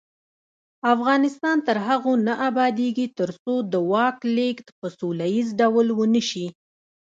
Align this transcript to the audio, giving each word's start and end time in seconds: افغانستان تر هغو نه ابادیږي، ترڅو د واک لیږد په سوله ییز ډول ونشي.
افغانستان 0.93 1.57
تر 1.67 1.77
هغو 1.87 2.13
نه 2.27 2.33
ابادیږي، 2.49 3.07
ترڅو 3.19 3.53
د 3.71 3.73
واک 3.91 4.17
لیږد 4.35 4.67
په 4.79 4.87
سوله 4.97 5.25
ییز 5.35 5.49
ډول 5.59 5.87
ونشي. 5.93 6.47